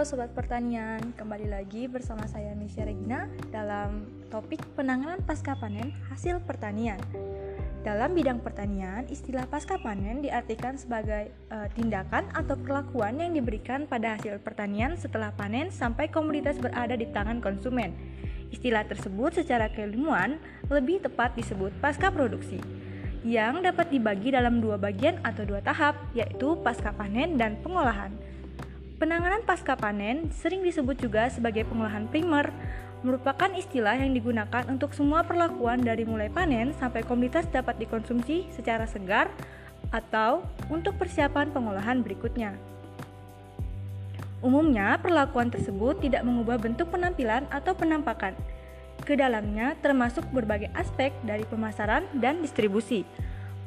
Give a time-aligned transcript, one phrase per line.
[0.00, 6.96] Sobat Pertanian, kembali lagi bersama saya Misha Regina dalam topik penanganan pasca panen hasil pertanian.
[7.84, 14.16] Dalam bidang pertanian, istilah pasca panen diartikan sebagai e, tindakan atau perlakuan yang diberikan pada
[14.16, 17.92] hasil pertanian setelah panen sampai komoditas berada di tangan konsumen.
[18.48, 20.40] Istilah tersebut secara keilmuan
[20.72, 22.56] lebih tepat disebut pasca produksi
[23.20, 28.16] yang dapat dibagi dalam dua bagian atau dua tahap, yaitu pasca panen dan pengolahan.
[29.00, 32.52] Penanganan pasca panen sering disebut juga sebagai pengolahan primer,
[33.00, 38.84] merupakan istilah yang digunakan untuk semua perlakuan dari mulai panen sampai komoditas dapat dikonsumsi secara
[38.84, 39.32] segar
[39.88, 42.52] atau untuk persiapan pengolahan berikutnya.
[44.44, 48.36] Umumnya, perlakuan tersebut tidak mengubah bentuk penampilan atau penampakan.
[49.00, 53.08] Ke dalamnya termasuk berbagai aspek dari pemasaran dan distribusi.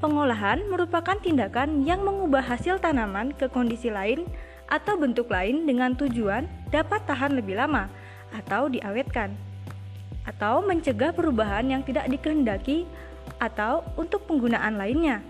[0.00, 4.24] Pengolahan merupakan tindakan yang mengubah hasil tanaman ke kondisi lain
[4.68, 7.88] atau bentuk lain dengan tujuan dapat tahan lebih lama
[8.30, 9.32] atau diawetkan
[10.28, 12.84] atau mencegah perubahan yang tidak dikehendaki
[13.40, 15.24] atau untuk penggunaan lainnya.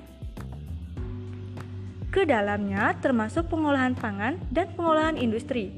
[2.10, 5.70] Ke dalamnya termasuk pengolahan pangan dan pengolahan industri.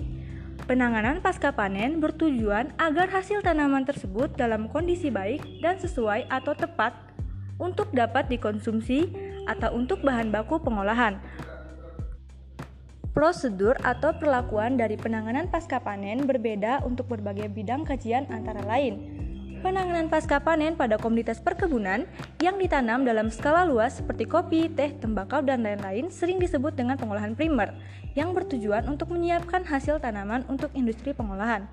[0.64, 6.94] Penanganan pasca panen bertujuan agar hasil tanaman tersebut dalam kondisi baik dan sesuai atau tepat
[7.58, 9.10] untuk dapat dikonsumsi
[9.50, 11.18] atau untuk bahan baku pengolahan
[13.20, 18.96] Prosedur atau perlakuan dari penanganan pasca panen berbeda untuk berbagai bidang kajian antara lain.
[19.60, 22.08] Penanganan pasca panen pada komoditas perkebunan
[22.40, 27.36] yang ditanam dalam skala luas seperti kopi, teh, tembakau, dan lain-lain sering disebut dengan pengolahan
[27.36, 27.76] primer
[28.16, 31.68] yang bertujuan untuk menyiapkan hasil tanaman untuk industri pengolahan.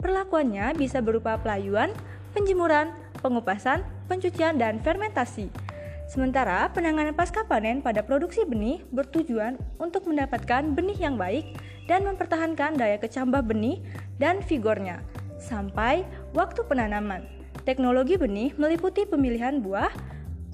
[0.00, 1.92] Perlakuannya bisa berupa pelayuan,
[2.32, 2.88] penjemuran,
[3.20, 5.65] pengupasan, pencucian, dan fermentasi.
[6.06, 11.58] Sementara penanganan pasca panen pada produksi benih bertujuan untuk mendapatkan benih yang baik
[11.90, 13.82] dan mempertahankan daya kecambah benih
[14.22, 15.02] dan vigornya
[15.42, 17.26] sampai waktu penanaman.
[17.66, 19.90] Teknologi benih meliputi pemilihan buah,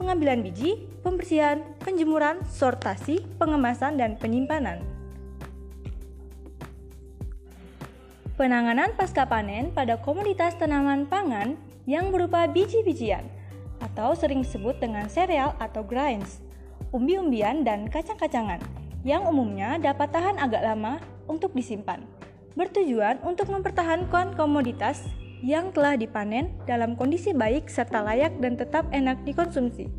[0.01, 4.81] pengambilan biji, pembersihan, penjemuran, sortasi, pengemasan, dan penyimpanan.
[8.41, 13.29] Penanganan pasca panen pada komoditas tanaman pangan yang berupa biji-bijian–
[13.93, 16.41] atau sering disebut dengan sereal atau grains,
[16.97, 18.61] umbi-umbian dan kacang-kacangan
[19.05, 20.97] yang umumnya dapat tahan agak lama
[21.29, 22.01] untuk disimpan.
[22.57, 25.05] Bertujuan untuk mempertahankan komoditas
[25.45, 29.91] yang telah dipanen dalam kondisi baik serta layak dan tetap enak dikonsumsi.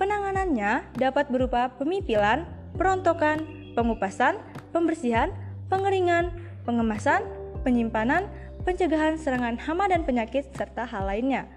[0.00, 3.44] Penanganannya dapat berupa pemipilan, perontokan,
[3.76, 4.40] pengupasan,
[4.72, 5.32] pembersihan,
[5.68, 6.32] pengeringan,
[6.64, 7.24] pengemasan,
[7.64, 8.28] penyimpanan,
[8.64, 11.48] pencegahan serangan hama dan penyakit, serta hal lainnya.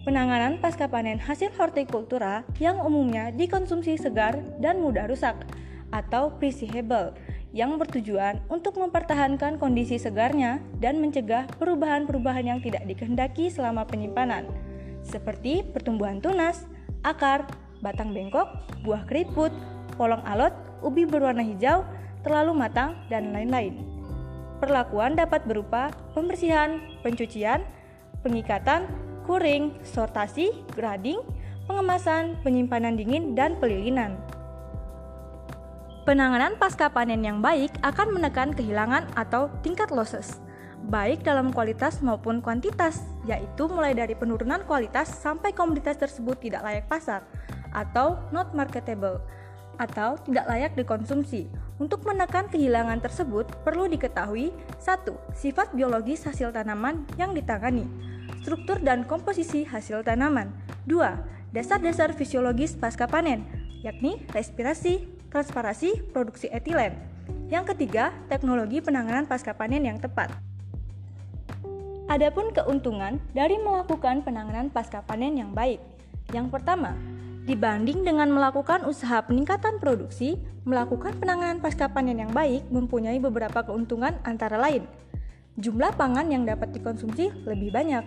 [0.00, 5.36] Penanganan pasca panen hasil hortikultura yang umumnya dikonsumsi segar dan mudah rusak
[5.92, 7.12] atau perishable
[7.52, 14.48] yang bertujuan untuk mempertahankan kondisi segarnya dan mencegah perubahan-perubahan yang tidak dikehendaki selama penyimpanan
[15.04, 16.64] seperti pertumbuhan tunas,
[17.02, 17.48] akar,
[17.80, 18.48] batang bengkok,
[18.84, 19.52] buah keriput,
[19.96, 20.52] polong alot,
[20.84, 21.84] ubi berwarna hijau,
[22.22, 23.80] terlalu matang, dan lain-lain.
[24.60, 27.64] Perlakuan dapat berupa pembersihan, pencucian,
[28.20, 28.84] pengikatan,
[29.30, 31.22] kuring, sortasi, grading,
[31.70, 34.18] pengemasan, penyimpanan dingin, dan pelilinan.
[36.02, 40.42] Penanganan pasca panen yang baik akan menekan kehilangan atau tingkat losses,
[40.90, 46.90] baik dalam kualitas maupun kuantitas, yaitu mulai dari penurunan kualitas sampai komoditas tersebut tidak layak
[46.90, 47.22] pasar
[47.70, 49.22] atau not marketable
[49.78, 51.46] atau tidak layak dikonsumsi.
[51.78, 54.50] Untuk menekan kehilangan tersebut perlu diketahui
[54.82, 57.86] satu, Sifat biologis hasil tanaman yang ditangani
[58.40, 60.50] struktur dan komposisi hasil tanaman.
[60.88, 61.52] 2.
[61.52, 63.44] Dasar-dasar fisiologis pasca panen,
[63.84, 66.96] yakni respirasi, transparasi, produksi etilen.
[67.52, 70.32] Yang ketiga, teknologi penanganan pasca panen yang tepat.
[72.10, 75.78] Adapun keuntungan dari melakukan penanganan pasca panen yang baik.
[76.34, 76.94] Yang pertama,
[77.46, 84.18] dibanding dengan melakukan usaha peningkatan produksi, melakukan penanganan pasca panen yang baik mempunyai beberapa keuntungan
[84.26, 84.86] antara lain
[85.60, 88.04] jumlah pangan yang dapat dikonsumsi lebih banyak.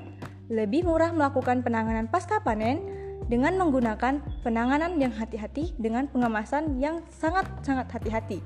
[0.54, 2.78] Lebih murah melakukan penanganan pasca panen
[3.26, 8.38] dengan menggunakan penanganan yang hati-hati dengan pengemasan yang sangat-sangat hati-hati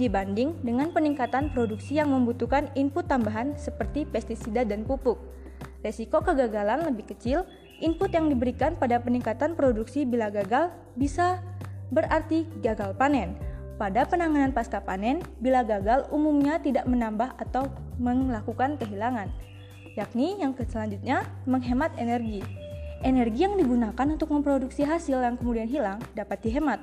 [0.00, 5.20] dibanding dengan peningkatan produksi yang membutuhkan input tambahan seperti pestisida dan pupuk.
[5.84, 7.44] Resiko kegagalan lebih kecil,
[7.84, 11.44] input yang diberikan pada peningkatan produksi bila gagal bisa
[11.92, 13.36] berarti gagal panen.
[13.76, 17.68] Pada penanganan pasca panen, bila gagal umumnya tidak menambah atau
[18.00, 19.28] melakukan kehilangan,
[19.96, 22.40] yakni yang selanjutnya menghemat energi.
[23.02, 26.80] Energi yang digunakan untuk memproduksi hasil yang kemudian hilang dapat dihemat.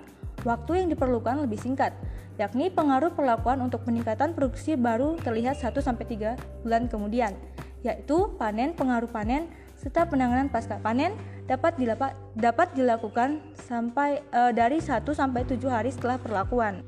[0.47, 1.91] waktu yang diperlukan lebih singkat,
[2.39, 7.35] yakni pengaruh perlakuan untuk peningkatan produksi baru terlihat 1-3 bulan kemudian,
[7.83, 11.11] yaitu panen, pengaruh panen, serta penanganan pasca panen
[11.43, 16.83] dapat, dilapa, dapat dilakukan sampai e, dari 1 sampai 7 hari setelah perlakuan.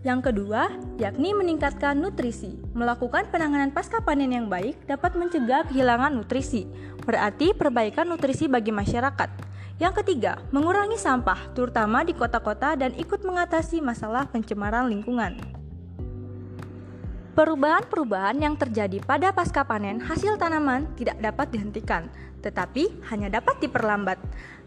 [0.00, 2.56] Yang kedua, yakni meningkatkan nutrisi.
[2.72, 6.64] Melakukan penanganan pasca panen yang baik dapat mencegah kehilangan nutrisi,
[7.04, 9.28] berarti perbaikan nutrisi bagi masyarakat.
[9.76, 15.36] Yang ketiga, mengurangi sampah, terutama di kota-kota dan ikut mengatasi masalah pencemaran lingkungan.
[17.36, 22.08] Perubahan-perubahan yang terjadi pada pasca panen hasil tanaman tidak dapat dihentikan,
[22.40, 24.16] tetapi hanya dapat diperlambat.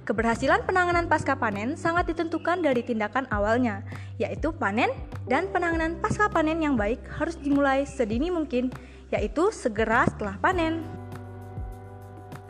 [0.03, 3.87] Keberhasilan penanganan pasca panen sangat ditentukan dari tindakan awalnya,
[4.19, 4.91] yaitu panen
[5.31, 8.67] dan penanganan pasca panen yang baik harus dimulai sedini mungkin,
[9.15, 10.83] yaitu segera setelah panen.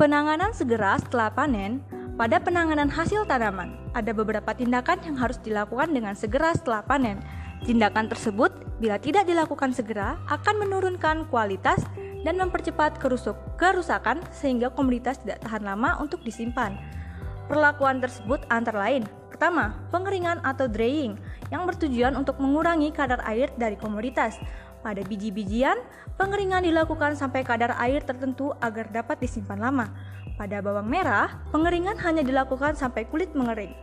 [0.02, 1.86] Penanganan segera setelah panen
[2.18, 7.22] pada penanganan hasil tanaman ada beberapa tindakan yang harus dilakukan dengan segera setelah panen.
[7.70, 8.50] Tindakan tersebut
[8.82, 11.86] bila tidak dilakukan segera akan menurunkan kualitas
[12.26, 17.03] dan mempercepat kerusuk, kerusakan sehingga komoditas tidak tahan lama untuk disimpan.
[17.52, 19.04] Perlakuan tersebut antara lain
[19.34, 21.18] Pertama, pengeringan atau drying
[21.50, 24.38] yang bertujuan untuk mengurangi kadar air dari komoditas.
[24.86, 25.74] Pada biji-bijian,
[26.22, 29.90] pengeringan dilakukan sampai kadar air tertentu agar dapat disimpan lama.
[30.38, 33.74] Pada bawang merah, pengeringan hanya dilakukan sampai kulit mengering.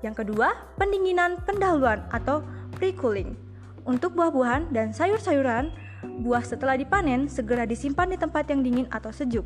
[0.00, 2.40] Yang kedua, pendinginan pendahuluan atau
[2.80, 3.36] pre-cooling.
[3.84, 5.68] Untuk buah-buahan dan sayur-sayuran,
[6.04, 9.44] Buah setelah dipanen segera disimpan di tempat yang dingin atau sejuk,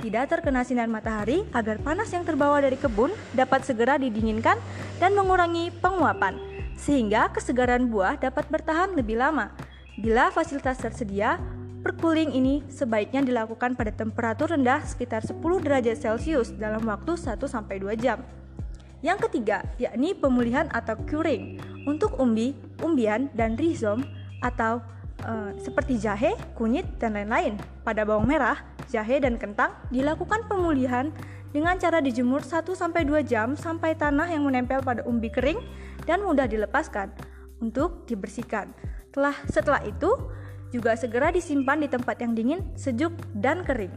[0.00, 4.56] tidak terkena sinar matahari agar panas yang terbawa dari kebun dapat segera didinginkan
[4.98, 6.36] dan mengurangi penguapan,
[6.74, 9.52] sehingga kesegaran buah dapat bertahan lebih lama.
[10.00, 11.36] Bila fasilitas tersedia,
[11.84, 18.24] percooling ini sebaiknya dilakukan pada temperatur rendah sekitar 10 derajat Celcius dalam waktu 1-2 jam.
[19.00, 21.56] Yang ketiga, yakni pemulihan atau curing
[21.88, 22.52] untuk umbi,
[22.84, 24.04] umbian, dan rhizome
[24.44, 24.84] atau
[25.24, 27.56] uh, seperti jahe, kunyit, dan lain-lain.
[27.84, 31.12] Pada bawang merah, jahe, dan kentang dilakukan pemulihan
[31.50, 32.78] dengan cara dijemur 1-2
[33.26, 35.58] jam sampai tanah yang menempel pada umbi kering
[36.06, 37.10] dan mudah dilepaskan
[37.58, 38.70] untuk dibersihkan.
[39.10, 40.10] Telah, setelah itu,
[40.70, 43.92] juga segera disimpan di tempat yang dingin, sejuk, dan kering.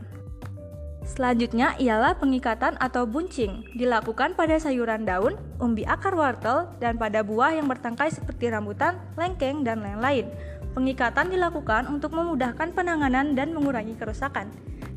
[1.03, 7.59] Selanjutnya ialah pengikatan atau buncing, dilakukan pada sayuran daun, umbi akar wortel, dan pada buah
[7.59, 10.31] yang bertangkai seperti rambutan, lengkeng, dan lain-lain.
[10.73, 14.49] Pengikatan dilakukan untuk memudahkan penanganan dan mengurangi kerusakan.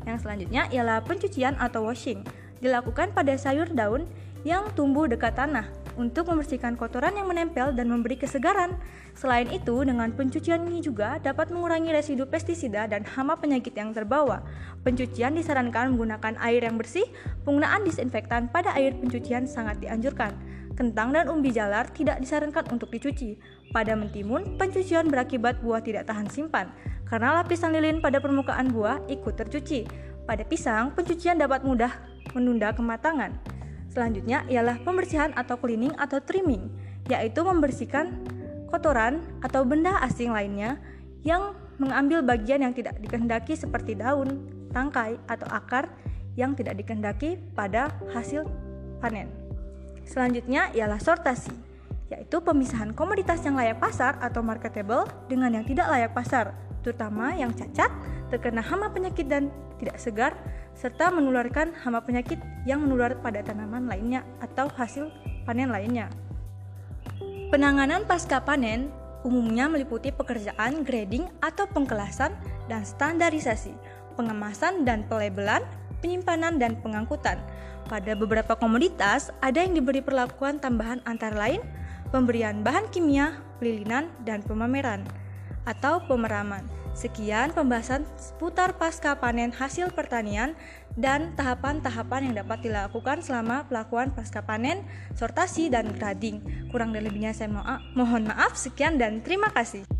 [0.09, 2.25] Yang selanjutnya ialah pencucian atau washing,
[2.65, 4.09] dilakukan pada sayur daun
[4.41, 8.77] yang tumbuh dekat tanah untuk membersihkan kotoran yang menempel dan memberi kesegaran.
[9.17, 14.45] Selain itu, dengan pencucian ini juga dapat mengurangi residu pestisida dan hama penyakit yang terbawa.
[14.85, 17.05] Pencucian disarankan menggunakan air yang bersih,
[17.43, 20.37] penggunaan disinfektan pada air pencucian sangat dianjurkan.
[20.77, 23.33] Kentang dan umbi jalar tidak disarankan untuk dicuci.
[23.73, 26.69] Pada mentimun, pencucian berakibat buah tidak tahan simpan
[27.09, 29.89] karena lapisan lilin pada permukaan buah ikut tercuci.
[30.29, 31.89] Pada pisang, pencucian dapat mudah
[32.37, 33.33] menunda kematangan.
[33.89, 36.69] Selanjutnya ialah pembersihan atau cleaning atau trimming,
[37.09, 38.13] yaitu membersihkan
[38.69, 40.77] kotoran atau benda asing lainnya
[41.25, 44.45] yang mengambil bagian yang tidak dikehendaki seperti daun,
[44.75, 45.89] tangkai, atau akar
[46.37, 48.45] yang tidak dikehendaki pada hasil
[49.01, 49.46] panen.
[50.07, 51.51] Selanjutnya ialah sortasi,
[52.07, 57.51] yaitu pemisahan komoditas yang layak pasar atau marketable dengan yang tidak layak pasar, terutama yang
[57.51, 57.91] cacat,
[58.31, 59.51] terkena hama penyakit dan
[59.83, 60.31] tidak segar,
[60.71, 65.11] serta menularkan hama penyakit yang menular pada tanaman lainnya atau hasil
[65.43, 66.07] panen lainnya.
[67.51, 68.87] Penanganan pasca panen
[69.27, 72.31] umumnya meliputi pekerjaan grading atau pengkelasan
[72.71, 73.75] dan standarisasi,
[74.15, 75.63] pengemasan dan pelabelan,
[75.99, 77.39] penyimpanan dan pengangkutan,
[77.87, 81.63] pada beberapa komoditas, ada yang diberi perlakuan tambahan antara lain
[82.11, 85.03] pemberian bahan kimia, pelilinan, dan pemameran
[85.67, 86.63] atau pemeraman.
[86.97, 90.57] Sekian pembahasan seputar pasca panen hasil pertanian
[90.97, 94.81] dan tahapan-tahapan yang dapat dilakukan selama pelakuan pasca panen,
[95.13, 96.41] sortasi, dan grading.
[96.73, 97.53] Kurang dan lebihnya saya
[97.93, 98.57] mohon maaf.
[98.57, 99.96] Sekian dan terima kasih.